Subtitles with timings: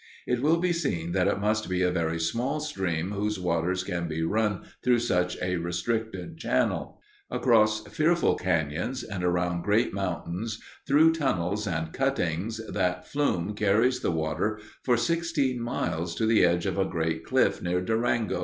[0.25, 4.07] It will be seen that it must be a very small stream whose waters can
[4.07, 6.99] be run through such a restricted channel.
[7.29, 14.09] Across fearful cañons and around great mountains, through tunnels and cuttings that flume carries the
[14.09, 18.39] water for sixteen miles to the edge of a great cliff near Durango.